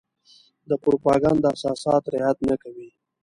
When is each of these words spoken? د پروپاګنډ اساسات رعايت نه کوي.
د 0.69 0.71
پروپاګنډ 0.83 1.41
اساسات 1.53 2.03
رعايت 2.13 2.37
نه 2.49 2.55
کوي. 2.63 2.89